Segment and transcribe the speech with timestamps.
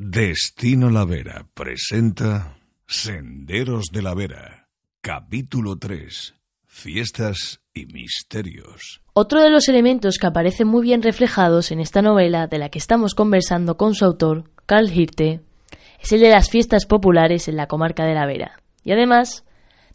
[0.00, 2.56] Destino La Vera presenta
[2.86, 4.68] Senderos de la Vera,
[5.00, 6.36] capítulo 3,
[6.66, 9.00] Fiestas y Misterios.
[9.12, 12.78] Otro de los elementos que aparecen muy bien reflejados en esta novela de la que
[12.78, 15.40] estamos conversando con su autor, Carl Hirte,
[16.00, 18.60] es el de las fiestas populares en la comarca de la Vera.
[18.84, 19.44] Y además,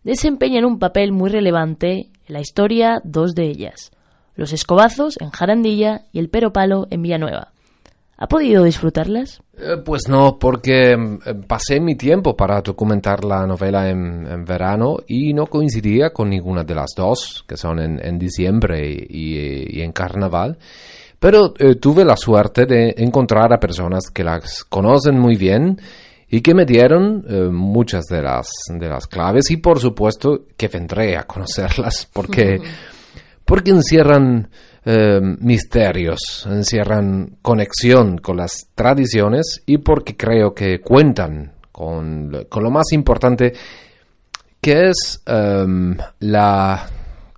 [0.03, 3.93] desempeñan un papel muy relevante en la historia dos de ellas,
[4.35, 7.52] los escobazos en Jarandilla y el peropalo en Villanueva.
[8.23, 9.41] ¿Ha podido disfrutarlas?
[9.57, 10.97] Eh, pues no, porque eh,
[11.45, 16.73] pasé mi tiempo para documentar la novela en, verano y no coincidía con ninguna de
[16.73, 20.57] las dos, que son en, diciembre y, en carnaval.
[21.19, 25.81] Pero eh, tuve la suerte de encontrar a personas que las conocen muy bien
[26.29, 31.17] y que me dieron muchas de las, de las claves y por supuesto que vendré
[31.17, 32.61] a conocerlas porque,
[33.43, 34.47] porque encierran
[34.85, 42.91] eh, misterios, encierran conexión con las tradiciones y porque creo que cuentan con, lo más
[42.91, 43.53] importante
[44.59, 46.85] que es em, la,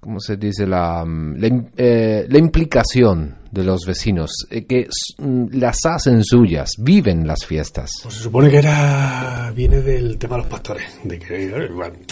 [0.06, 0.68] ¿cómo se dice?
[0.68, 7.26] La, la, eh, la implicación de los vecinos, eh, que mm, las hacen suyas, viven
[7.26, 7.90] las fiestas.
[8.04, 11.70] Pues se supone que era viene del tema de los pastores, de que eh,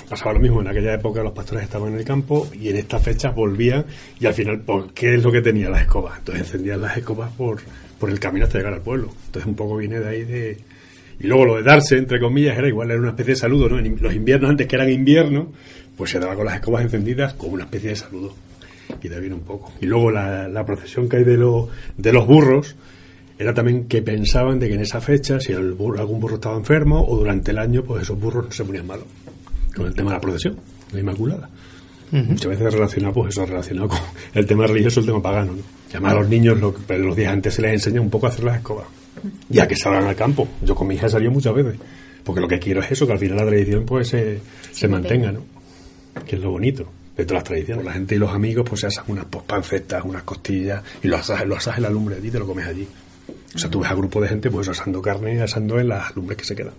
[0.09, 3.03] pasaba lo mismo, en aquella época los pastores estaban en el campo y en estas
[3.03, 3.85] fechas volvían
[4.19, 6.17] y al final, ¿por qué es lo que tenía las escobas?
[6.17, 7.59] Entonces encendían las escobas por,
[7.99, 9.09] por el camino hasta llegar al pueblo.
[9.27, 10.57] Entonces un poco viene de ahí de...
[11.19, 13.77] Y luego lo de darse, entre comillas, era igual, era una especie de saludo, ¿no?
[13.77, 15.51] En los inviernos, antes que eran invierno,
[15.97, 18.33] pues se daba con las escobas encendidas como una especie de saludo
[19.01, 19.73] y de viene un poco.
[19.81, 22.75] Y luego la, la procesión que hay de, lo, de los burros
[23.37, 27.05] era también que pensaban de que en esa fecha, si el algún burro estaba enfermo
[27.07, 29.05] o durante el año, pues esos burros no se ponían malos.
[29.75, 30.57] Con el tema de la procesión,
[30.91, 31.49] la Inmaculada.
[32.11, 33.99] Muchas veces relacionado, pues eso, relacionado con
[34.35, 35.53] el tema religioso, el tema pagano.
[35.53, 36.07] ¿no?
[36.07, 38.57] a los niños, lo, los días antes se les enseña un poco a hacer las
[38.57, 38.85] escobas.
[39.49, 40.47] Ya que salgan al campo.
[40.63, 41.75] Yo con mi hija salí muchas veces.
[42.23, 44.39] Porque lo que quiero es eso, que al final la tradición pues se,
[44.71, 45.41] se mantenga, ¿no?
[46.25, 47.85] Que es lo bonito de todas las tradiciones.
[47.85, 51.45] La gente y los amigos pues se hacen unas pancetas, unas costillas y lo asas,
[51.45, 52.87] lo asas en la lumbre allí y te lo comes allí.
[53.55, 56.15] O sea, tú ves a grupo de gente pues asando carne y asando en las
[56.15, 56.73] lumbres que se quedan.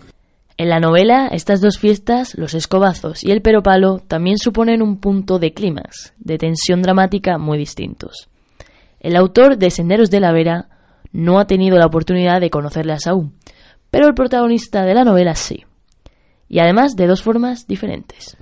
[0.57, 5.39] En la novela, estas dos fiestas, los escobazos y el peropalo, también suponen un punto
[5.39, 8.29] de clímax, de tensión dramática muy distintos.
[9.01, 10.69] El autor de Senderos de la Vera
[11.13, 13.35] no ha tenido la oportunidad de conocerlas aún,
[13.91, 15.65] pero el protagonista de la novela sí.
[16.49, 18.37] Y además de dos formas diferentes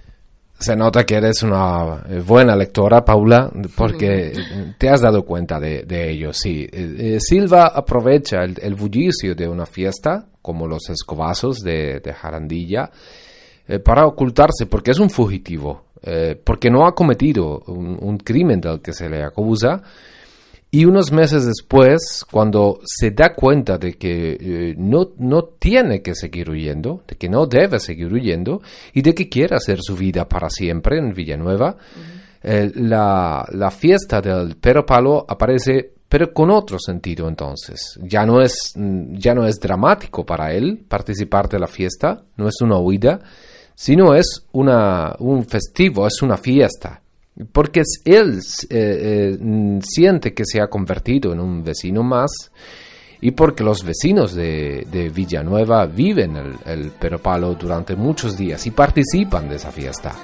[0.62, 4.32] se nota que eres una eh, buena lectora, Paula, porque
[4.78, 6.66] te has dado cuenta de, ello, sí.
[6.72, 12.90] Eh, eh, Silva aprovecha el, bullicio de una fiesta, como los escobazos de, Jarandilla,
[13.84, 15.84] para ocultarse, porque es un fugitivo,
[16.44, 19.82] porque no ha cometido un, un crimen del que se le acusa,
[20.74, 26.14] y unos meses después, cuando se da cuenta de que eh, no, no tiene que
[26.14, 28.62] seguir huyendo, de que no debe seguir huyendo
[28.94, 31.76] y de que quiere hacer su vida para siempre en Villanueva,
[32.42, 37.98] eh, la, la, fiesta del Pero Palo aparece, pero con otro sentido entonces.
[38.00, 42.48] Ya no, es, mm, ya no es dramático para él participar de la fiesta, no
[42.48, 43.20] es una huida,
[43.74, 47.02] sino es una, un festivo, es una fiesta
[47.52, 52.30] porque él eh, eh, siente que se ha convertido en un vecino más
[53.20, 56.92] y porque los vecinos de, Villanueva viven el, el
[57.58, 60.14] durante muchos días y participan de esa fiesta.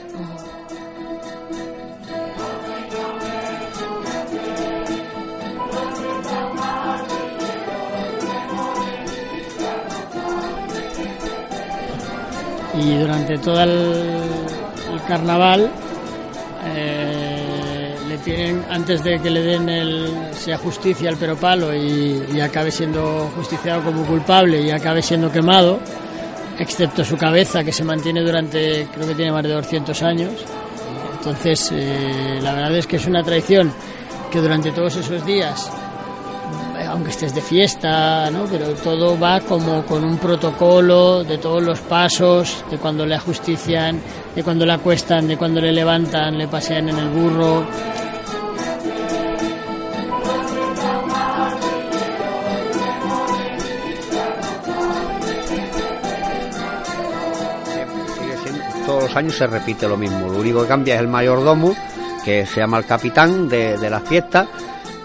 [12.75, 15.71] Y durante todo el carnaval
[16.75, 16.98] eh,
[18.19, 23.31] tienen antes de que le den el sea justicia al peropalo y, y acabe siendo
[23.37, 25.79] justiciado como culpable y acabe siendo quemado
[26.59, 30.33] excepto su cabeza que se mantiene durante creo que tiene más de 200 años
[31.17, 33.73] entonces eh, la verdad es que es una tradición
[34.31, 35.71] que durante todos esos días
[36.87, 38.45] aunque estés de fiesta, ¿no?
[38.45, 44.01] pero todo va como con un protocolo de todos los pasos, de cuando le ajustician,
[44.35, 47.67] de cuando le acuestan, de cuando le levantan, le pasean en el burro.
[59.17, 60.29] Años se repite lo mismo.
[60.29, 61.75] Lo único que cambia es el mayordomo,
[62.25, 64.47] que se llama el capitán de, de la fiesta,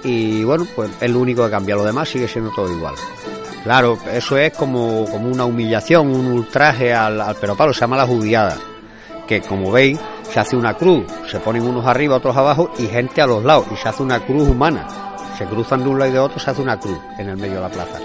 [0.03, 2.95] y bueno, pues es lo único que cambia, lo demás sigue siendo todo igual.
[3.63, 8.05] Claro, eso es como, como una humillación, un ultraje al, al peropalo, se llama la
[8.05, 8.57] judiada,
[9.25, 9.97] que como veis
[10.29, 13.67] se hace una cruz, se ponen unos arriba, otros abajo y gente a los lados,
[13.71, 14.87] y se hace una cruz humana.
[15.37, 17.55] Se cruzan de un lado y de otro, se hace una cruz en el medio
[17.55, 17.99] de la plaza.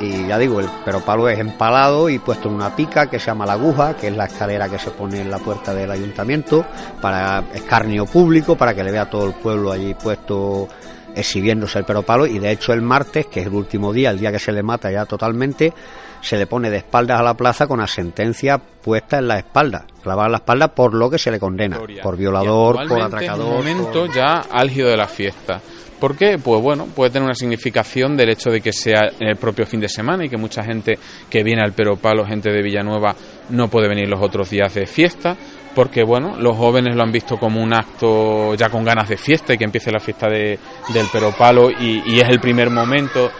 [0.00, 3.26] Y ya digo, el pero palo es empalado y puesto en una pica que se
[3.26, 6.64] llama la aguja, que es la escalera que se pone en la puerta del ayuntamiento
[7.00, 10.68] para escarnio público, para que le vea todo el pueblo allí puesto
[11.14, 14.18] exhibiéndose el pero palo y de hecho el martes, que es el último día, el
[14.18, 15.72] día que se le mata ya totalmente,
[16.20, 19.86] se le pone de espaldas a la plaza con la sentencia puesta en la espalda,
[20.02, 23.46] clavada en la espalda por lo que se le condena, por violador, por atracador.
[23.46, 25.60] En un momento ya álgido de la fiesta.
[26.00, 26.38] ¿Por qué?
[26.38, 29.88] Pues bueno, puede tener una significación del hecho de que sea el propio fin de
[29.88, 30.98] semana y que mucha gente
[31.30, 33.16] que viene al Pero Palo, gente de Villanueva,
[33.50, 35.36] no puede venir los otros días de fiesta,
[35.74, 39.54] porque bueno, los jóvenes lo han visto como un acto ya con ganas de fiesta
[39.54, 40.58] y que empiece la fiesta de,
[40.92, 43.30] del Pero Palo y, y es el primer momento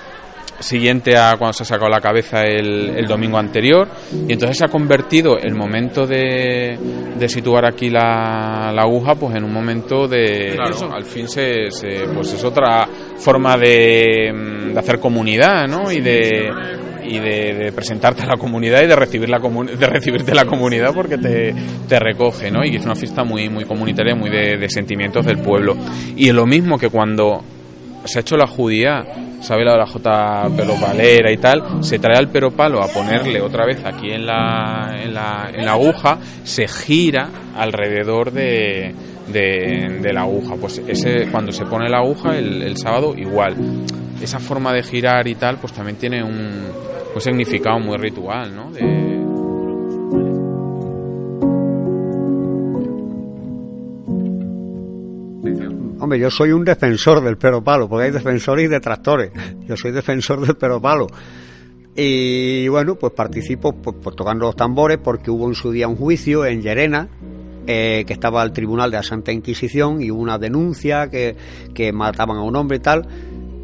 [0.61, 3.89] siguiente a cuando se ha sacado la cabeza el, domingo anterior
[4.27, 6.77] y entonces se ha convertido el momento de,
[7.19, 11.69] de situar aquí la, aguja pues en un momento de al fin se,
[12.15, 15.91] pues es otra forma de, mm, de hacer comunidad ¿no?
[15.91, 16.51] y de
[17.09, 21.19] y de, presentarte a la comunidad y de recibir la de recibirte la comunidad porque
[21.19, 21.55] te,
[21.89, 22.65] te recoge ¿no?
[22.65, 25.77] y es una fiesta muy muy comunitaria muy de, de sentimientos del pueblo
[26.17, 27.45] y es lo mismo que cuando
[28.05, 29.05] se ha hecho la judía
[29.47, 30.49] sabe la de la J
[30.81, 35.15] Valera y tal, se trae al palo a ponerle otra vez aquí en la, en
[35.15, 38.93] la, en la aguja, se gira alrededor de,
[39.29, 40.57] de, la aguja.
[40.57, 43.57] Pues ese, cuando se pone la aguja el, el, sábado, igual.
[44.21, 46.67] Esa forma de girar y tal, pues también tiene un,
[47.15, 48.73] un significado muy ritual, ¿no?
[48.73, 49.16] De,
[56.15, 59.33] Yo soy un defensor del pero palo, porque hay defensores y detractores.
[59.67, 61.09] Yo soy defensor del pero palo.
[61.95, 65.97] Y bueno, pues participo pues, pues, tocando los tambores porque hubo en su día un
[65.97, 67.09] juicio en Llerena,
[67.67, 71.35] eh, que estaba al tribunal de la Santa Inquisición y hubo una denuncia que,
[71.75, 73.07] que mataban a un hombre y tal,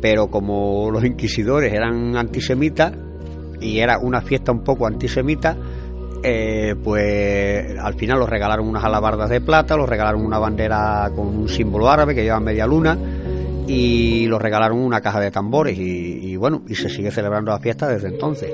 [0.00, 2.94] pero como los inquisidores eran antisemitas
[3.61, 5.56] y era una fiesta un poco antisemita,
[6.22, 11.26] eh, pues al final los regalaron unas alabardas de plata, los regalaron una bandera con
[11.26, 12.96] un símbolo árabe que lleva media luna
[13.66, 17.88] y los regalaron una caja de tambores y, bueno, y se sigue celebrando la fiesta
[17.88, 18.50] desde entonces.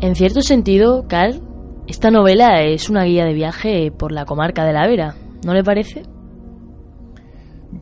[0.00, 1.51] En cierto sentido, Carl
[1.92, 5.62] esta novela es una guía de viaje por la comarca de la Vera, ¿no le
[5.62, 6.00] parece?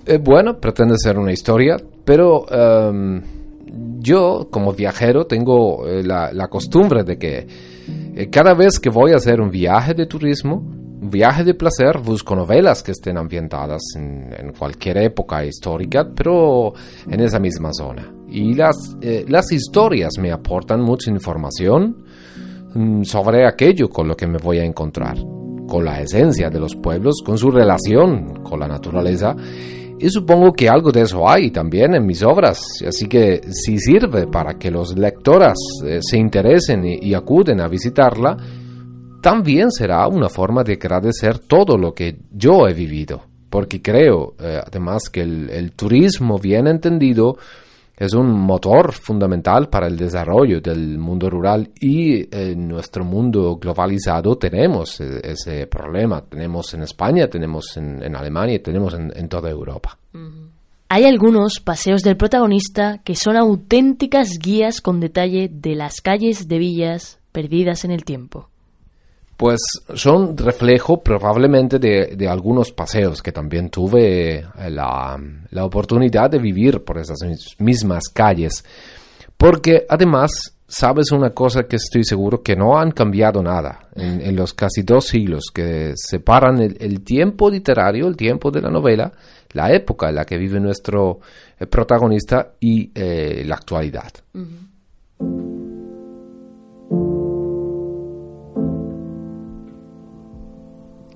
[0.04, 3.22] Eh, bueno, pretende ser una historia, pero em,
[4.00, 7.46] yo como viajero tengo eh, la, costumbre de que
[8.16, 11.98] eh, cada vez que voy a hacer un viaje de turismo, un viaje de placer,
[11.98, 16.72] busco novelas que estén ambientadas en, en cualquier época histórica, pero
[17.08, 18.12] en esa misma zona.
[18.28, 18.96] Y las,
[19.28, 22.04] las historias me aportan mucha información,
[23.02, 25.16] sobre aquello con lo que me voy a encontrar,
[25.66, 29.34] con la esencia de los pueblos, con su relación con la naturaleza.
[29.98, 34.26] Y supongo que algo de eso hay también en mis obras, así que si sirve
[34.26, 38.36] para que los lectoras eh, se interesen y, acuden a visitarla,
[39.20, 43.20] también será una forma de agradecer todo lo que yo he vivido,
[43.50, 47.36] porque creo eh, además que el turismo bien entendido
[48.00, 54.38] es un motor fundamental para el desarrollo del mundo rural y en nuestro mundo globalizado
[54.38, 56.22] tenemos e-, ese problema.
[56.22, 59.98] Tenemos en España, tenemos en, Alemania y tenemos en, toda Europa.
[60.88, 66.58] Hay algunos paseos del protagonista que son auténticas guías con detalle de las calles de
[66.58, 68.48] villas perdidas en el tiempo
[69.40, 69.62] pues
[69.94, 75.18] son reflejo probablemente de, algunos paseos que también tuve eh, la,
[75.62, 77.20] oportunidad de vivir por esas
[77.56, 78.62] mismas calles.
[79.38, 84.52] Porque además, sabes una cosa que estoy seguro que no han cambiado nada en, los
[84.52, 89.10] casi dos siglos que separan el, tiempo literario, el tiempo de la novela,
[89.52, 91.20] la época en la que vive nuestro
[91.58, 94.12] eh, protagonista y eh, la actualidad.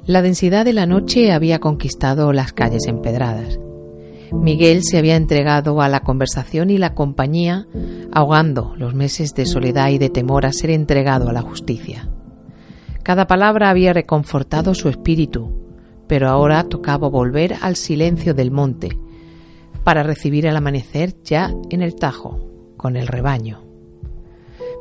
[0.07, 3.59] La densidad de la noche había conquistado las calles empedradas.
[4.33, 7.67] Miguel se había entregado a la conversación y la compañía,
[8.13, 12.11] ahogando los meses de soledad y de temor a ser entregado a la justicia.
[13.03, 15.73] Cada palabra había reconfortado su espíritu,
[16.07, 18.99] pero ahora tocaba volver al silencio del monte
[19.85, 23.65] para recibir el amanecer ya en el Tajo, con el rebaño.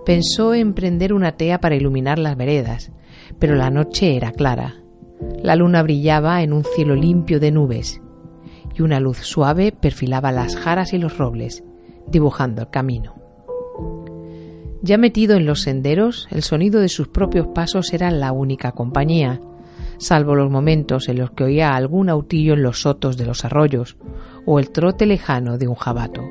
[0.05, 2.91] Pensó en prender una tea para iluminar las veredas,
[3.39, 4.82] pero la noche era clara
[5.41, 8.01] la luna brillaba en un cielo limpio de nubes
[8.75, 11.63] y una luz suave perfilaba las jaras y los robles,
[12.07, 13.15] dibujando el camino.
[14.81, 19.39] Ya metido en los senderos, el sonido de sus propios pasos era la única compañía,
[19.97, 23.97] salvo los momentos en los que oía algún autillo en los sotos de los arroyos
[24.45, 26.21] o el trote lejano de un jabato.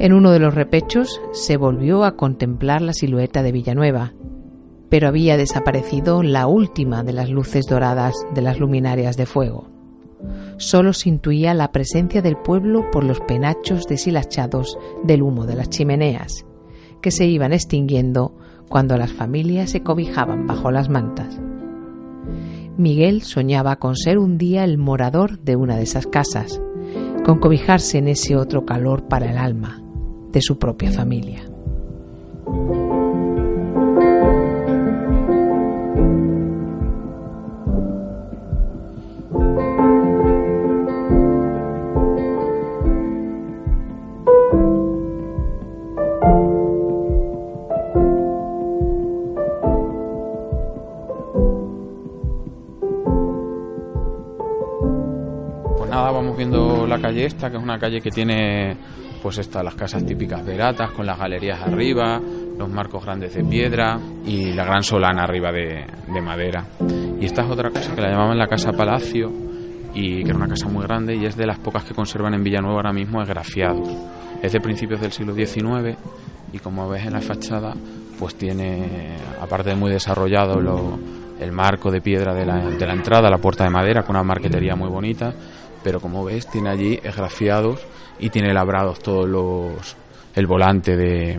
[0.00, 4.12] En uno de los repechos se volvió a contemplar la silueta de Villanueva,
[4.88, 9.68] pero había desaparecido la última de las luces doradas de las luminarias de fuego.
[10.56, 15.68] Solo se intuía la presencia del pueblo por los penachos deshilachados del humo de las
[15.68, 16.46] chimeneas
[17.04, 18.34] que se iban extinguiendo
[18.70, 21.38] cuando las familias se cobijaban bajo las mantas.
[22.78, 26.62] Miguel soñaba con ser un día el morador de una de esas casas,
[27.22, 29.82] con cobijarse en ese otro calor para el alma
[30.32, 31.53] de su propia familia.
[57.22, 58.76] Esta, que es una calle que tiene
[59.24, 62.20] pues estas las casas típicas veratas con las galerías arriba,
[62.58, 66.66] los marcos grandes de piedra y la gran solana arriba de, madera.
[67.18, 69.32] Y esta es otra casa que la llamaban la Casa Palacio
[69.94, 72.44] y que era una casa muy grande y es de las pocas que conservan en
[72.44, 73.88] Villanueva ahora mismo esgrafiados.
[74.42, 75.96] Es de principios del siglo XIX
[76.52, 77.72] y como ves en la fachada
[78.18, 80.60] pues tiene, aparte de muy desarrollado
[81.40, 84.76] el marco de piedra de de la entrada, la puerta de madera con una marquetería
[84.76, 85.32] muy bonita,
[85.84, 87.80] pero como ves tiene allí esgrafiados
[88.18, 89.96] y tiene labrados todos los
[90.34, 91.38] el volante de,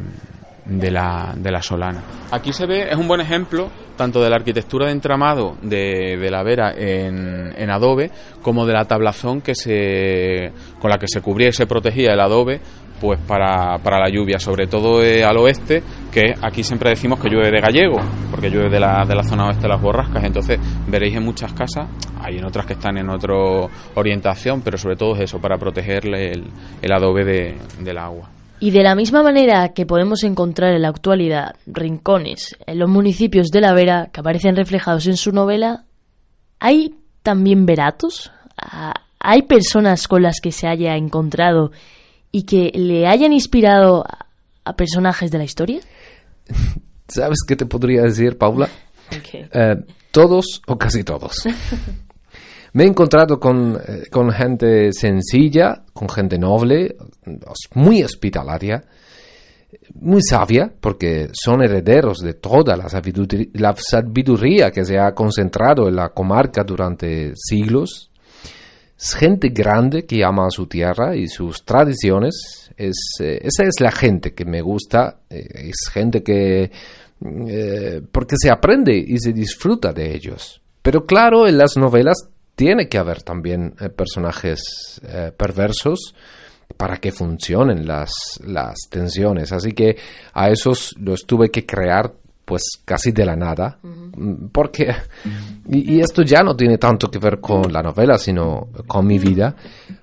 [0.90, 2.02] la, solana.
[2.32, 6.32] Aquí se ve, es un buen ejemplo tanto de la arquitectura de entramado de, de
[6.32, 8.12] la vera en, en, adobe
[8.42, 12.20] como de la tablazón que se, con la que se cubría y se protegía el
[12.20, 12.62] adobe
[13.00, 17.30] pues para, para la lluvia, sobre todo eh, al oeste, que aquí siempre decimos que
[17.30, 17.98] llueve de gallego,
[18.32, 21.54] porque llueve de la, de la zona oeste de las borrascas, entonces veréis en muchas
[21.54, 21.88] casas,
[22.20, 23.36] hay en otras que están en otra
[23.96, 28.30] orientación, pero sobre todo es eso, para protegerle el, adobe de, del agua.
[28.60, 33.48] Y de la misma manera que podemos encontrar en la actualidad rincones en los municipios
[33.50, 35.84] de la Vera que aparecen reflejados en su novela,
[36.60, 38.32] ¿hay también veratos?
[38.58, 41.72] Ah, ¿Hay personas con las que se haya encontrado
[42.36, 44.04] y que le hayan inspirado
[44.66, 45.80] a personajes de la historia?
[47.08, 48.68] ¿Sabes qué te podría decir, Paula?
[49.32, 49.76] Eh,
[50.12, 51.46] todos o casi todos.
[52.74, 56.98] Me he encontrado con, eh, con, gente sencilla, con gente noble,
[57.74, 58.84] muy hospitalaria,
[59.94, 62.88] muy sabia, porque son herederos de toda la
[63.54, 68.12] la sabiduría que se ha concentrado en la comarca durante siglos
[68.98, 72.72] es gente grande que ama a su tierra y sus tradiciones.
[72.78, 75.20] Es, eh, esa es la gente que me gusta.
[75.30, 76.72] Eh, es gente que...
[77.48, 80.62] Eh, porque se aprende y se disfruta de ellos.
[80.82, 85.02] Pero claro, en las novelas tiene que haber también personajes
[85.36, 86.14] perversos
[86.78, 88.14] para que funcionen las,
[88.46, 89.52] las tensiones.
[89.52, 89.98] Así que
[90.34, 92.14] a esos los tuve que crear
[92.46, 93.80] pues casi de la nada,
[94.52, 94.94] porque,
[95.68, 99.56] y, esto ya no tiene tanto que ver con la novela, sino con mi vida,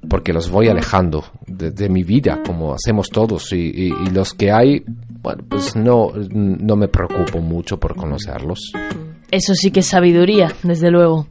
[0.08, 4.84] porque los voy alejando de, mi vida, como hacemos todos, y, los que hay,
[5.22, 8.72] bueno, pues no, no me preocupo mucho por conocerlos.
[9.30, 11.28] Eso sí que es sabiduría, desde luego.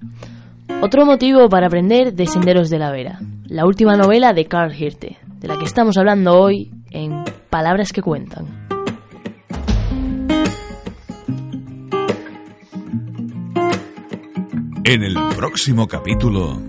[0.81, 5.17] Otro motivo para aprender de Senderos de la Vera, la última novela de Carl Hirte,
[5.39, 8.60] de la que estamos hablando hoy en Palabras que Cuentan.
[14.83, 16.59] En el próximo capítulo...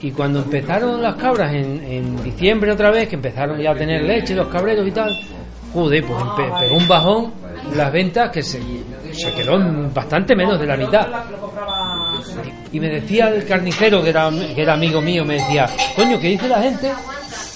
[0.00, 4.34] Y cuando empezaron las cabras en, diciembre otra vez, que empezaron ya a tener leche
[4.34, 5.16] los cabreros y tal,
[5.72, 6.24] joder, pues
[6.58, 7.32] pegó un bajón
[7.76, 8.60] las ventas que se,
[9.12, 9.60] se quedó
[9.94, 11.06] bastante menos de la mitad.
[12.72, 16.30] Y me decía el carnicero, que era, que era amigo mío, me decía, coño, ¿qué
[16.30, 16.92] dice la gente?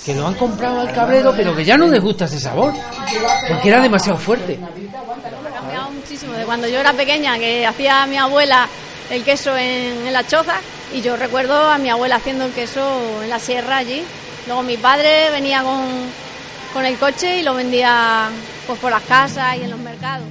[0.05, 2.73] Que lo han comprado al cabrero, pero que ya no les gusta ese sabor,
[3.49, 4.57] porque era demasiado fuerte
[6.09, 8.69] de cuando yo era pequeña, que hacía mi abuela
[9.11, 10.61] el queso en, la choza,
[10.95, 14.03] y yo recuerdo a mi abuela haciendo el queso en la sierra allí.
[14.47, 15.85] Luego mi padre venía con,
[16.73, 18.29] con el coche y lo vendía
[18.67, 20.27] pues por las casas y en los mercados.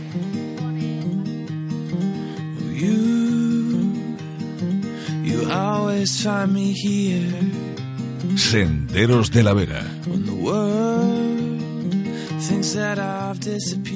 [8.37, 9.83] Senderos de la Vera.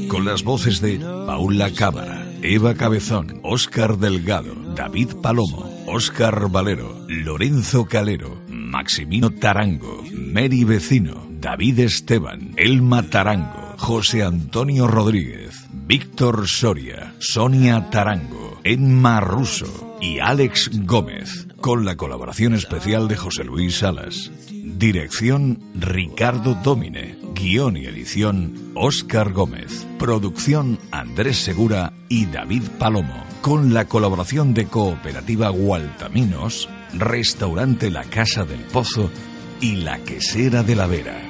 [0.07, 7.85] Con las voces de Paula Cámara, Eva Cabezón, Óscar Delgado, David Palomo, Óscar Valero, Lorenzo
[7.85, 17.91] Calero, Maximino Tarango, Mary Vecino, David Esteban, Elma Tarango, José Antonio Rodríguez, Víctor Soria, Sonia
[17.91, 24.31] Tarango, Emma Russo y Alex Gómez, con la colaboración especial de José Luis Salas.
[24.51, 27.18] Dirección Ricardo Domine.
[27.33, 29.85] Guión y edición Óscar Gómez.
[29.97, 33.23] Producción Andrés Segura y David Palomo.
[33.41, 39.09] Con la colaboración de Cooperativa Gualtaminos, Restaurante La Casa del Pozo
[39.61, 41.28] y La Quesera de la Vera.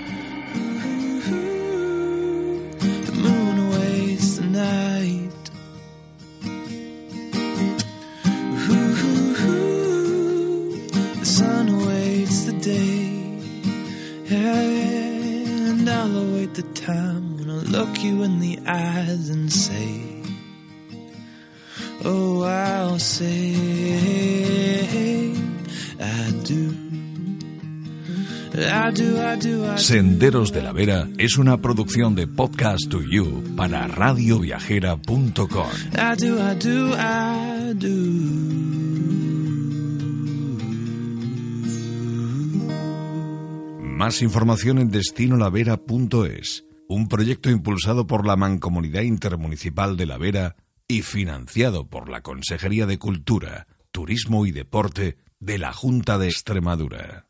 [29.77, 35.68] Senderos de la Vera es una producción de Podcast to You para radioviajera.com.
[43.82, 50.56] Más información en destinolavera.es, un proyecto impulsado por la Mancomunidad Intermunicipal de la Vera
[50.88, 57.28] y financiado por la Consejería de Cultura, Turismo y Deporte de la Junta de Extremadura.